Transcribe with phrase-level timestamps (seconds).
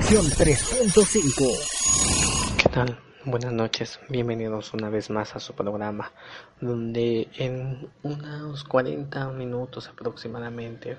[0.00, 2.56] Conexión 3.5.
[2.56, 2.98] ¿Qué tal?
[3.26, 6.10] Buenas noches, bienvenidos una vez más a su programa,
[6.58, 10.96] donde en unos 40 minutos aproximadamente,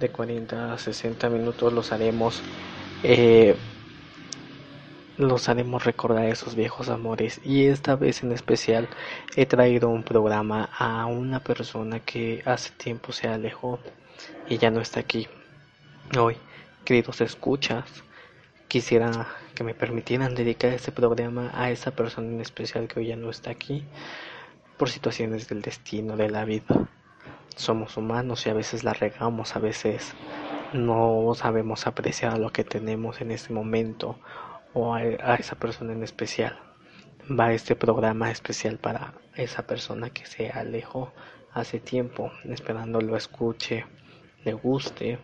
[0.00, 2.42] de 40 a 60 minutos los haremos,
[3.04, 3.54] eh,
[5.16, 7.40] los haremos recordar esos viejos amores.
[7.44, 8.88] Y esta vez en especial
[9.36, 13.78] he traído un programa a una persona que hace tiempo se alejó
[14.48, 15.28] y ya no está aquí.
[16.18, 16.36] Hoy
[16.88, 17.84] queridos escuchas,
[18.68, 23.16] quisiera que me permitieran dedicar este programa a esa persona en especial que hoy ya
[23.16, 23.84] no está aquí
[24.76, 26.88] por situaciones del destino, de la vida.
[27.56, 30.14] Somos humanos y a veces la regamos, a veces
[30.74, 34.18] no sabemos apreciar lo que tenemos en este momento
[34.74, 36.58] o a, a esa persona en especial.
[37.28, 41.12] Va este programa especial para esa persona que se alejó
[41.52, 43.86] hace tiempo, esperando lo escuche,
[44.44, 45.18] le guste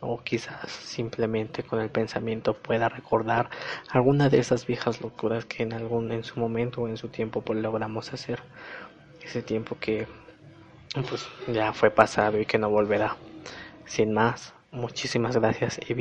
[0.00, 3.50] o quizás simplemente con el pensamiento pueda recordar
[3.90, 7.42] alguna de esas viejas locuras que en algún en su momento o en su tiempo
[7.42, 8.40] pues logramos hacer.
[9.22, 10.06] Ese tiempo que
[11.08, 13.16] pues ya fue pasado y que no volverá.
[13.84, 15.94] Sin más muchísimas gracias y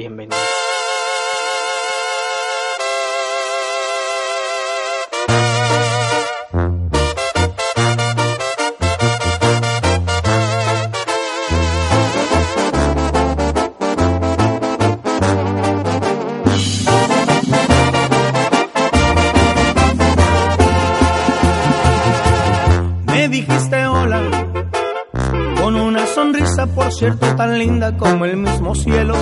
[26.65, 29.15] bienvenidos cierto tan linda como el mismo cielo.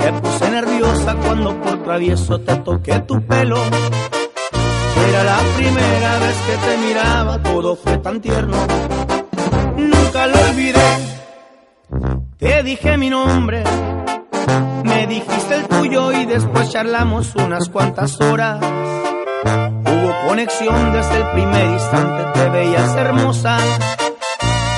[0.00, 3.56] Te puse nerviosa cuando por travieso te toqué tu pelo.
[5.08, 8.56] Era la primera vez que te miraba, todo fue tan tierno.
[9.76, 10.88] Nunca lo olvidé.
[12.38, 13.64] Te dije mi nombre,
[14.84, 18.60] me dijiste el tuyo y después charlamos unas cuantas horas.
[18.62, 23.58] Hubo conexión desde el primer instante, te veías hermosa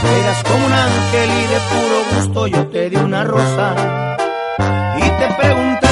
[0.00, 3.74] Eras como un ángel y de puro gusto yo te di una rosa
[4.96, 5.88] y te pregunté,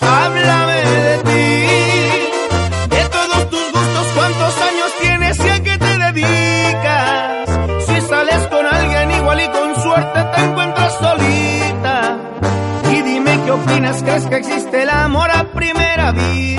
[0.00, 7.86] háblame de ti, de todos tus gustos, cuántos años tienes y a qué te dedicas.
[7.86, 12.18] Si sales con alguien igual y con suerte te encuentras solita.
[12.90, 16.51] Y dime qué opinas, crees que existe el amor a primera vista.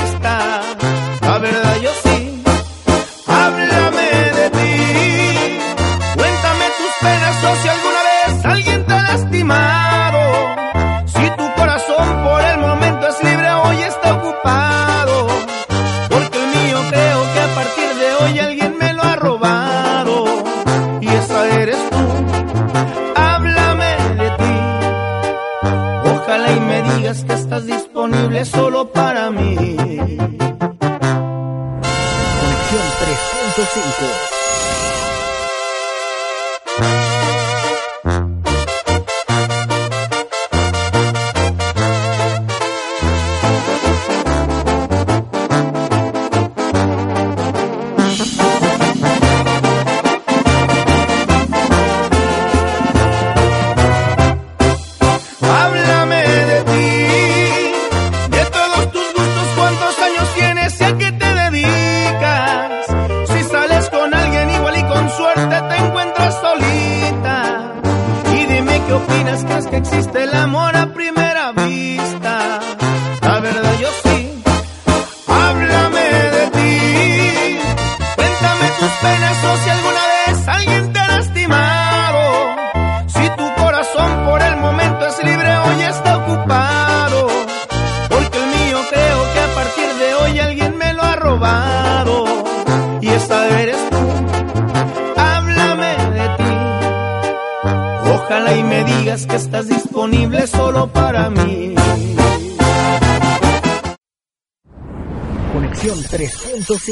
[68.94, 71.23] Qué opinas, crees que existe el amor a primera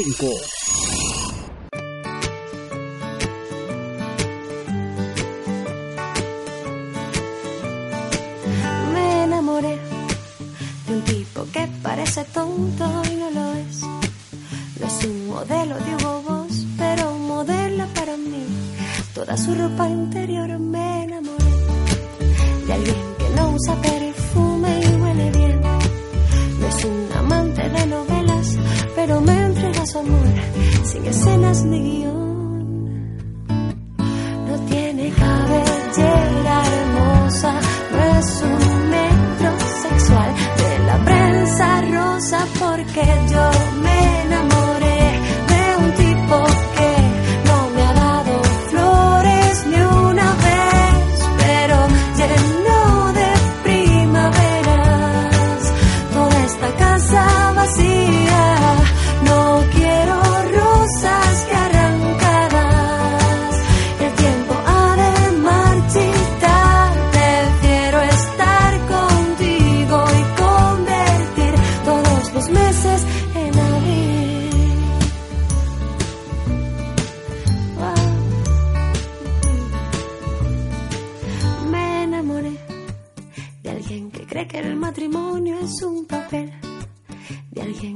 [0.02, 0.51] 3.5.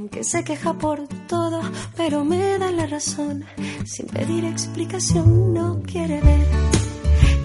[0.05, 1.59] que se queja por todo,
[1.95, 3.43] pero me da la razón.
[3.85, 6.47] Sin pedir explicación, no quiere ver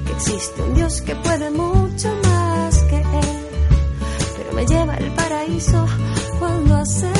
[0.06, 3.40] que existe un Dios que puede mucho más que Él.
[4.36, 5.86] Pero me lleva al paraíso
[6.38, 7.11] cuando hacemos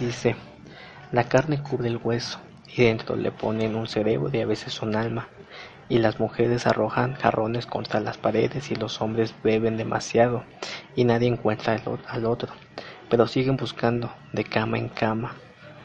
[0.00, 0.34] dice,
[1.12, 4.96] la carne cubre el hueso y dentro le ponen un cerebro y a veces un
[4.96, 5.28] alma.
[5.88, 10.44] Y las mujeres arrojan jarrones contra las paredes y los hombres beben demasiado
[10.94, 11.76] y nadie encuentra
[12.08, 12.52] al otro.
[13.08, 15.34] Pero siguen buscando de cama en cama.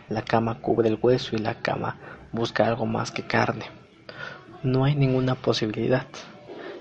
[0.09, 1.97] La cama cubre el hueso y la cama
[2.31, 3.65] busca algo más que carne.
[4.61, 6.05] No hay ninguna posibilidad.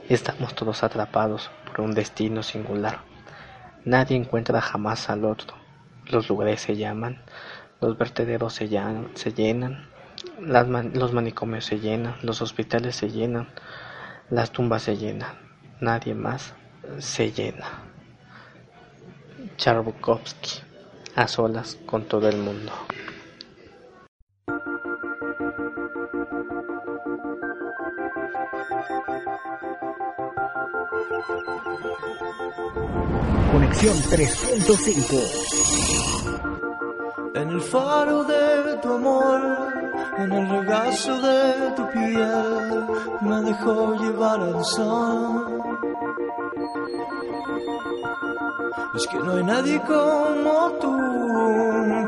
[0.08, 3.00] Estamos todos atrapados por un destino singular.
[3.86, 5.63] Nadie encuentra jamás al otro.
[6.10, 7.18] Los lugares se llaman,
[7.80, 9.86] los vertederos se, llan- se llenan,
[10.38, 13.48] los manicomios se llenan, los hospitales se llenan,
[14.30, 15.34] las tumbas se llenan.
[15.80, 16.54] Nadie más
[16.98, 17.66] se llena.
[19.56, 20.60] Charbukovsky,
[21.16, 22.72] a solas con todo el mundo.
[33.54, 35.14] Conexión 3.5.
[37.36, 39.40] En el faro de tu amor,
[40.18, 42.84] en el regazo de tu piel,
[43.20, 45.62] me dejó llevar al sol.
[48.96, 50.98] Es que no hay nadie como tú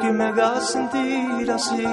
[0.01, 1.87] que me haga sentir así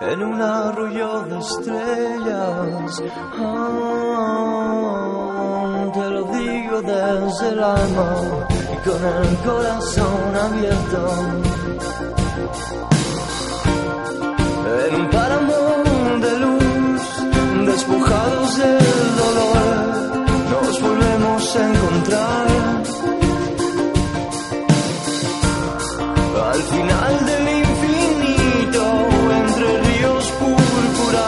[0.00, 3.02] en un arroyo de estrellas.
[3.36, 5.03] Ah,
[5.94, 11.00] te lo digo desde el alma y con el corazón abierto.
[14.86, 15.60] En un páramo
[16.24, 17.02] de luz,
[17.66, 19.66] despojados del dolor,
[20.50, 22.46] nos volvemos a encontrar.
[26.52, 28.82] Al final del infinito,
[29.40, 31.26] entre ríos púrpura,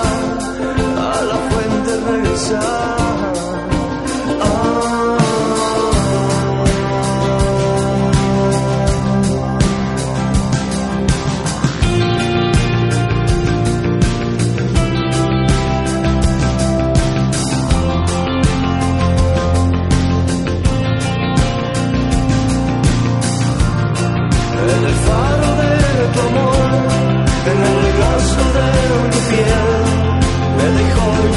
[1.09, 2.96] a la fuente regresar.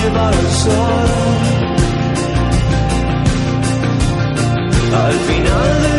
[0.01, 1.09] Llevar el sol.
[5.05, 5.98] Al final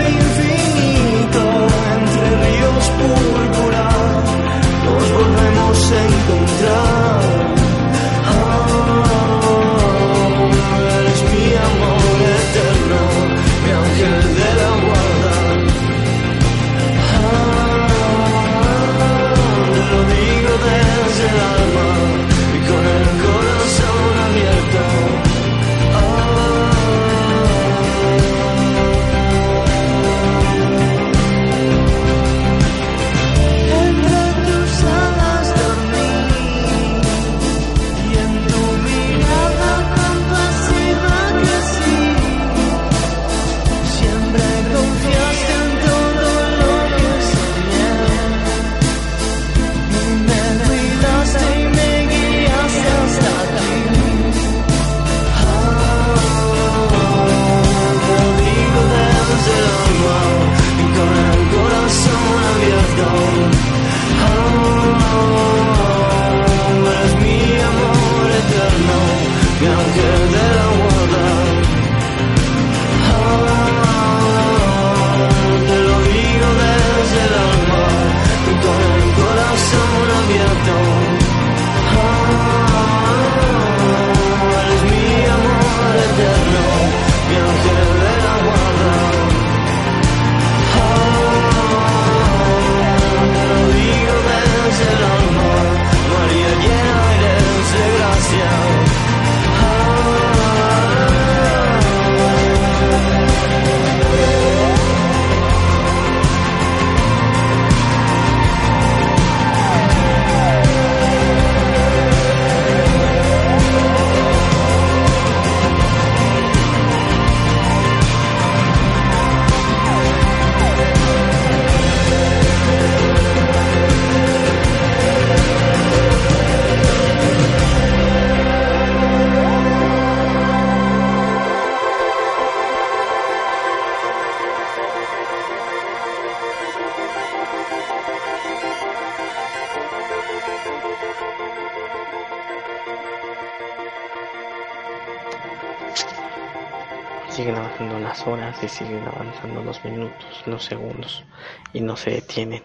[148.62, 151.24] y siguen avanzando los minutos, los segundos
[151.72, 152.62] y no se detienen.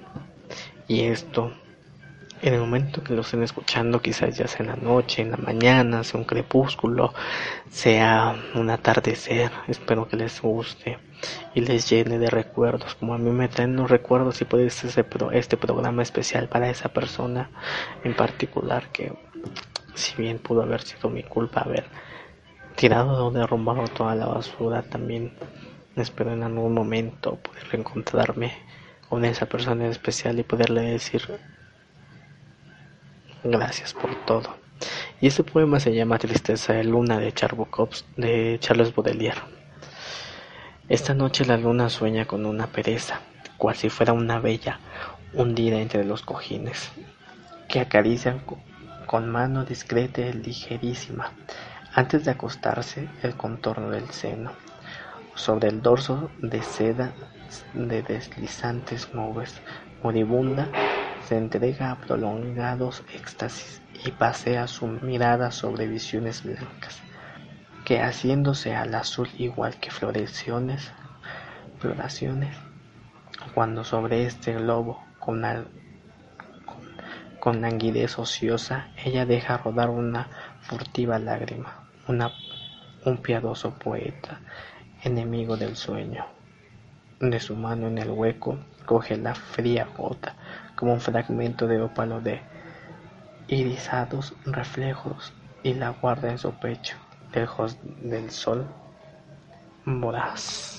[0.88, 1.52] Y esto,
[2.42, 5.38] en el momento que lo estén escuchando, quizás ya sea en la noche, en la
[5.38, 7.14] mañana, sea un crepúsculo,
[7.70, 11.00] sea un atardecer, espero que les guste
[11.54, 14.90] y les llene de recuerdos, como a mí me traen los recuerdos y puede ser
[14.90, 17.50] este, este programa especial para esa persona
[18.04, 19.14] en particular que
[19.96, 21.86] si bien pudo haber sido mi culpa haber
[22.75, 25.34] tirado o derrumbado toda la basura también
[25.96, 28.54] espero en algún momento poder reencontrarme
[29.10, 31.22] con esa persona en especial y poderle decir
[33.44, 34.56] gracias por todo
[35.22, 37.34] y este poema se llama Tristeza de Luna de,
[38.18, 39.42] de Charles Baudelaire.
[40.90, 43.22] Esta noche la luna sueña con una pereza
[43.58, 44.80] cual si fuera una bella
[45.34, 46.92] hundida entre los cojines
[47.70, 48.60] que acarician co-
[49.06, 51.32] con mano discreta y ligerísima
[51.94, 54.52] antes de acostarse el contorno del seno,
[55.36, 57.13] sobre el dorso de seda
[57.74, 59.62] de deslizantes nubes,
[60.04, 60.68] moribunda
[61.27, 67.01] se entrega a prolongados éxtasis y pasea su mirada sobre visiones blancas,
[67.86, 70.92] que haciéndose al azul igual que floraciones,
[71.80, 72.56] floraciones,
[73.54, 75.68] cuando sobre este globo con, al-
[76.65, 76.82] con,
[77.39, 80.30] con languidez ociosa ella deja rodar una
[80.62, 82.32] furtiva lágrima, una,
[83.06, 84.42] un piadoso poeta,
[85.06, 86.26] enemigo del sueño.
[87.20, 90.36] De su mano en el hueco coge la fría gota
[90.76, 92.42] como un fragmento de ópalo de
[93.48, 95.32] irisados reflejos
[95.64, 96.98] y la guarda en su pecho,
[97.34, 98.66] lejos del sol
[99.86, 100.78] voraz.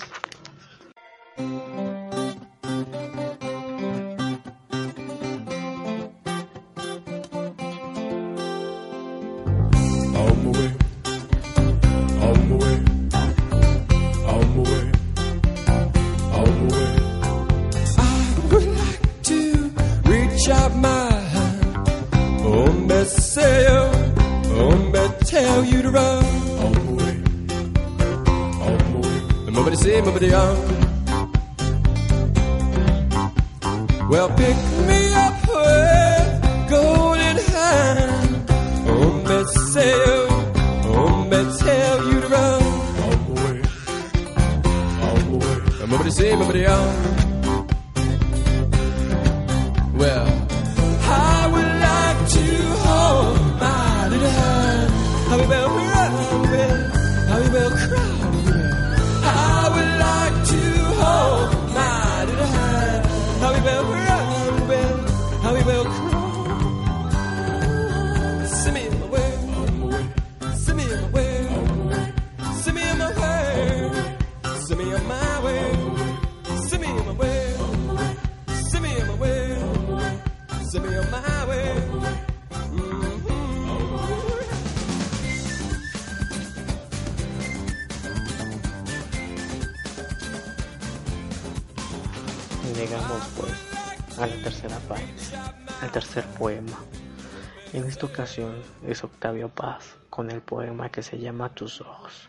[97.96, 102.28] Esta ocasión es Octavio Paz con el poema que se llama Tus ojos.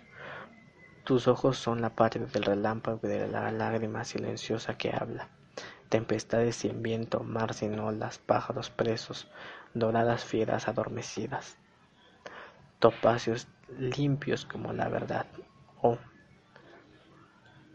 [1.03, 5.27] Tus ojos son la parte del relámpago y de la lágrima silenciosa que habla.
[5.89, 9.27] Tempestades sin viento, mar sin olas, pájaros presos,
[9.73, 11.57] doradas fieras adormecidas.
[12.79, 15.25] Topacios limpios como la verdad.
[15.81, 15.97] Oh,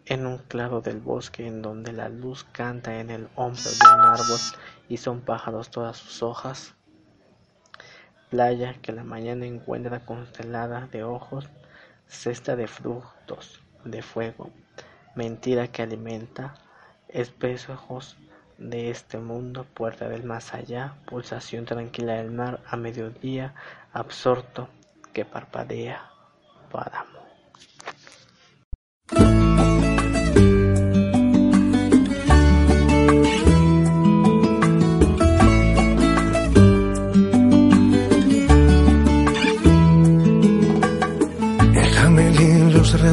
[0.06, 4.00] en un claro del bosque en donde la luz canta en el hombro de un
[4.00, 4.40] árbol
[4.88, 6.74] y son pájaros todas sus hojas.
[8.32, 11.50] Playa que la mañana encuentra constelada de ojos,
[12.06, 14.48] cesta de frutos, de fuego,
[15.14, 16.54] mentira que alimenta,
[17.08, 18.16] espejos
[18.56, 23.54] de este mundo, puerta del más allá, pulsación tranquila del mar a mediodía,
[23.92, 24.70] absorto
[25.12, 26.10] que parpadea,
[26.70, 27.20] páramo.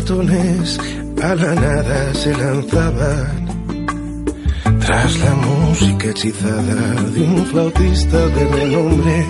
[0.10, 3.46] A la nada se lanzaban
[4.80, 9.28] tras la música hechizada de un flautista de renombre.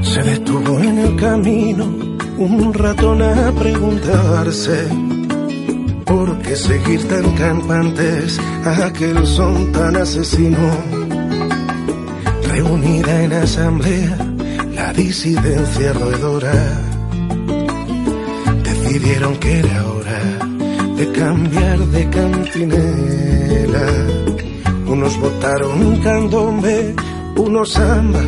[0.00, 1.84] Se detuvo en el camino
[2.38, 4.88] un ratón a preguntarse
[6.06, 10.70] por qué seguir tan campantes a aquel son tan asesino.
[12.44, 14.16] Reunida en asamblea
[14.74, 16.91] la disidencia roedora
[18.92, 20.20] decidieron que era hora
[20.96, 23.86] de cambiar de cantinela.
[24.86, 26.94] Unos votaron candombe,
[27.36, 28.20] unos samba,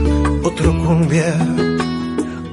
[0.43, 1.35] otro cumbia,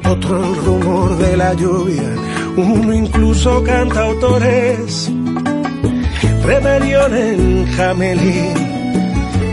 [0.10, 2.16] otro el rumor de la lluvia,
[2.58, 5.10] uno incluso cantautores.
[6.44, 8.54] Rebelión en Jamelín,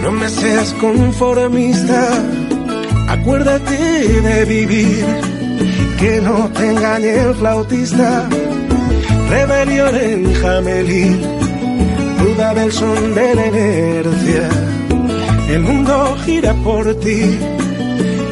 [0.03, 2.09] no me seas conformista,
[3.09, 5.05] acuérdate de vivir
[5.99, 8.29] que no te engañe el flautista.
[9.29, 11.21] Rebelión en Jamelín,
[12.19, 14.49] duda del son de la inercia.
[15.51, 17.39] El mundo gira por ti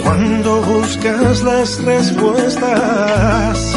[0.03, 3.77] cuando buscas las respuestas.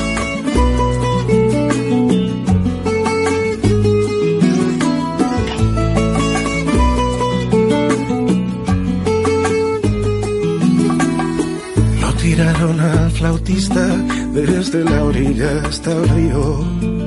[12.01, 13.85] Lo tiraron al flautista
[14.33, 16.98] desde la orilla hasta el río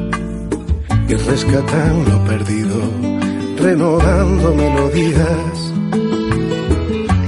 [1.13, 2.81] y rescatan lo perdido,
[3.59, 5.73] renovando melodías.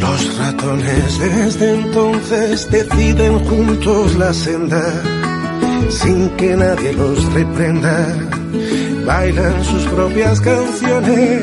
[0.00, 4.84] Los ratones desde entonces deciden juntos la senda,
[5.90, 8.06] sin que nadie los reprenda.
[9.04, 11.42] Bailan sus propias canciones,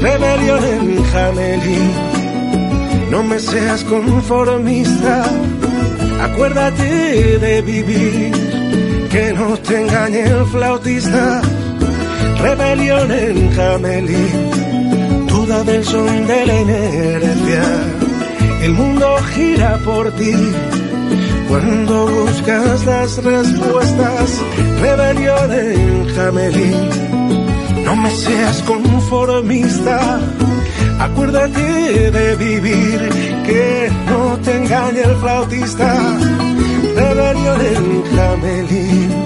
[0.00, 1.90] rebelión en Jamelín.
[3.12, 5.24] No me seas conformista,
[6.22, 8.45] acuérdate de vivir,
[9.16, 11.40] que no te engañe el flautista.
[12.38, 17.62] Rebelión en Jamelín, duda del son de la inercia.
[18.60, 20.34] El mundo gira por ti
[21.48, 24.26] cuando buscas las respuestas.
[24.82, 26.90] Rebelión en Jamelín,
[27.86, 30.20] no me seas conformista.
[31.00, 32.98] Acuérdate de vivir,
[33.46, 36.35] que no te engañe el flautista.
[36.96, 39.25] Rebelión en Jamelín.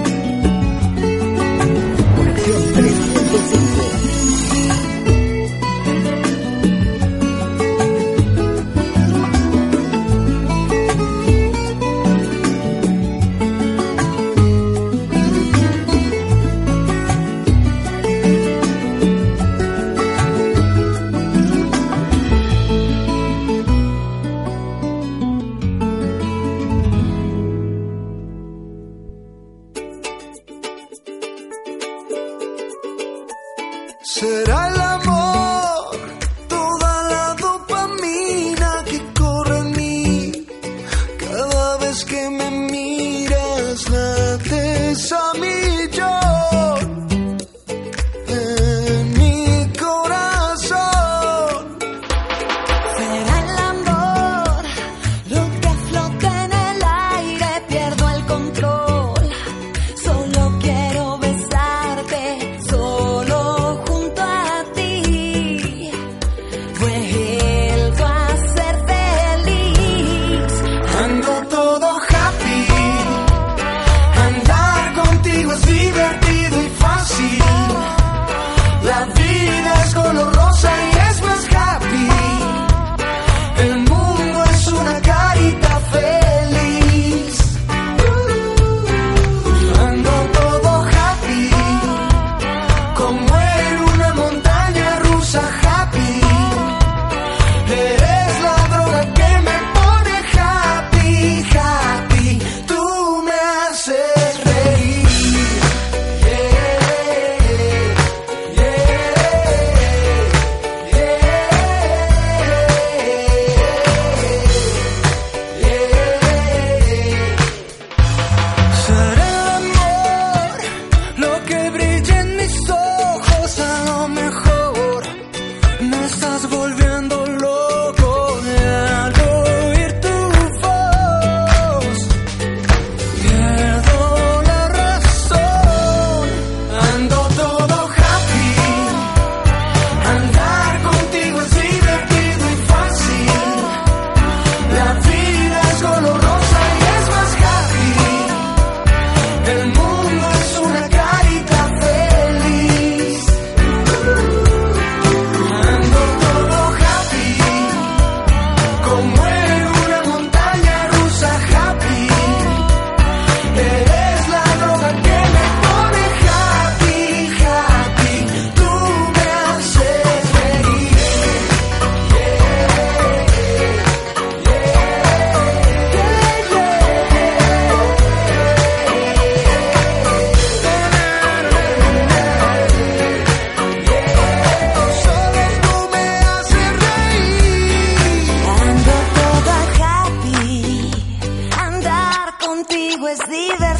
[193.19, 193.70] Contigo es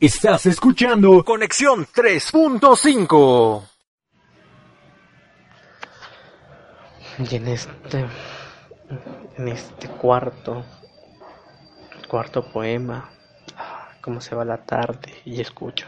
[0.00, 3.68] Estás escuchando Conexión 3.5.
[7.18, 8.06] Y en este,
[9.36, 10.64] en este cuarto,
[12.08, 13.10] cuarto poema,
[13.56, 15.86] ah, cómo se va la tarde y escucho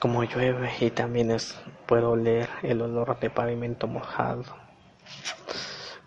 [0.00, 1.54] como llueve y también es,
[1.86, 4.44] puedo oler el olor de pavimento mojado.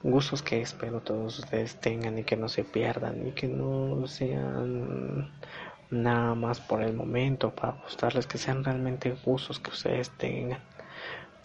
[0.02, 5.32] Gustos que espero todos ustedes tengan y que no se pierdan y que no sean
[5.94, 10.60] nada más por el momento para gustarles, que sean realmente gustos que ustedes tengan.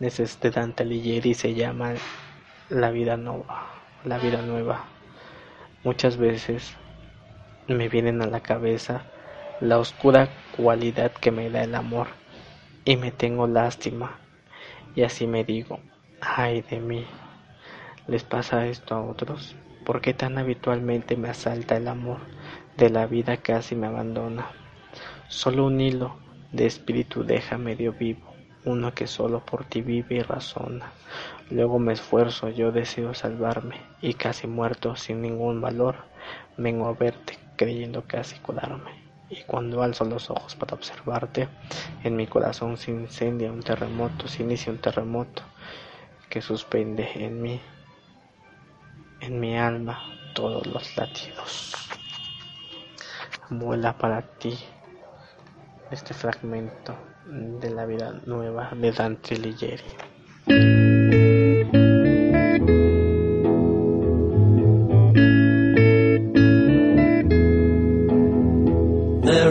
[0.00, 1.94] Es de Dante Alighieri se llama
[2.70, 3.66] La vida nueva,
[4.04, 4.84] la vida nueva.
[5.84, 6.74] Muchas veces
[7.66, 9.02] me vienen a la cabeza
[9.60, 12.06] la oscura cualidad que me da el amor
[12.84, 14.18] y me tengo lástima
[14.94, 15.80] y así me digo,
[16.20, 17.06] ay de mí.
[18.06, 19.54] ¿Les pasa esto a otros?
[19.84, 22.20] ¿Por qué tan habitualmente me asalta el amor
[22.78, 24.52] de la vida casi me abandona?
[25.26, 26.14] Solo un hilo
[26.52, 28.32] de espíritu deja medio vivo,
[28.64, 30.92] uno que solo por ti vive y razona.
[31.50, 35.96] Luego me esfuerzo, yo deseo salvarme, y casi muerto, sin ningún valor,
[36.56, 38.92] vengo a verte, creyendo casi curarme.
[39.28, 41.48] Y cuando alzo los ojos para observarte,
[42.04, 45.42] en mi corazón se incendia un terremoto, se inicia un terremoto
[46.30, 47.60] que suspende en mí
[49.20, 50.00] en mi alma
[50.32, 51.97] todos los latidos.
[53.50, 54.58] Vuela para ti.
[55.90, 56.94] Este fragmento
[57.26, 59.36] de la vida nueva de Dante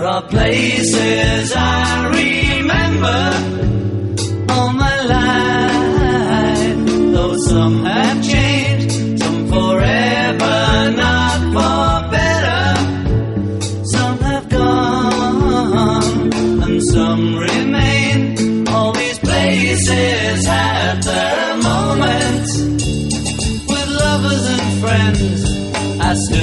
[0.08, 3.57] are places I remember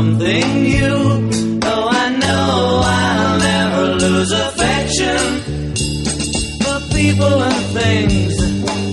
[0.00, 1.60] Something new.
[1.60, 5.22] Though I know I'll never lose affection
[6.62, 8.34] for people and things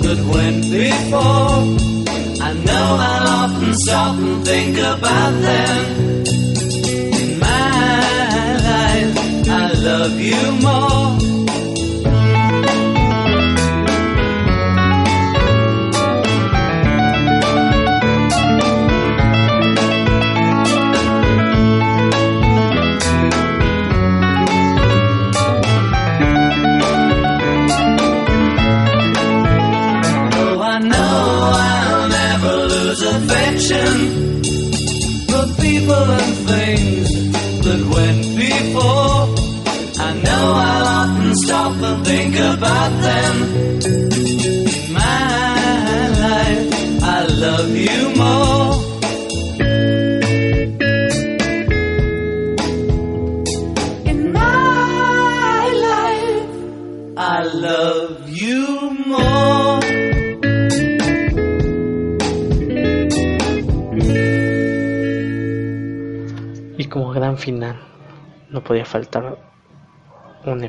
[0.04, 1.60] that went before.
[2.48, 5.80] I know I'll often stop and think about them.
[7.22, 9.14] In my life,
[9.64, 11.37] I love you more.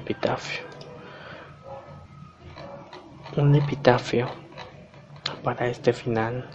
[0.08, 0.62] Epitafio.
[3.36, 4.26] Un epitafio
[5.44, 6.48] para este final,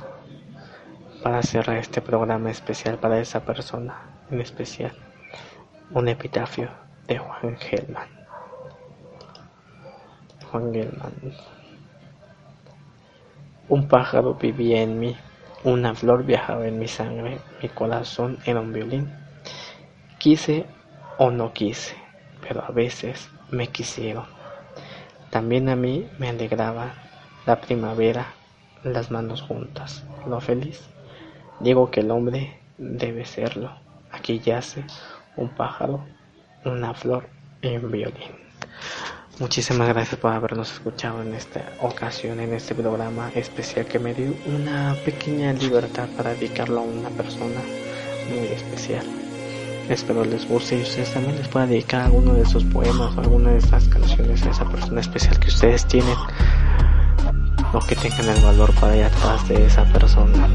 [1.21, 3.93] para cerrar este programa especial para esa persona
[4.31, 4.93] en especial.
[5.91, 6.67] Un epitafio
[7.05, 8.07] de Juan Gelman.
[10.49, 11.13] Juan Gelman.
[13.69, 15.15] Un pájaro vivía en mí,
[15.63, 19.13] una flor viajaba en mi sangre, mi corazón era un violín.
[20.17, 20.65] Quise
[21.19, 21.95] o no quise,
[22.41, 24.25] pero a veces me quisieron.
[25.29, 26.93] También a mí me alegraba
[27.45, 28.33] la primavera,
[28.83, 30.81] las manos juntas, lo feliz.
[31.59, 33.71] Digo que el hombre debe serlo.
[34.11, 34.83] Aquí yace
[35.37, 36.03] un pájaro,
[36.65, 37.29] una flor
[37.61, 38.43] y un violín.
[39.39, 44.35] Muchísimas gracias por habernos escuchado en esta ocasión, en este programa especial que me dio
[44.45, 47.61] una pequeña libertad para dedicarlo a una persona
[48.29, 49.22] muy especial.
[49.89, 53.51] Espero les guste y ustedes también les puedan dedicar alguno de esos poemas o alguna
[53.51, 56.15] de estas canciones a esa persona especial que ustedes tienen
[57.73, 60.47] o que tengan el valor para ir atrás de esa persona.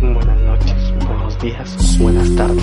[0.00, 2.62] Buenas noches, buenos días, buenas tardes.